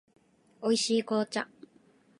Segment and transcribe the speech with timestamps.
[0.63, 1.47] 美味しい紅茶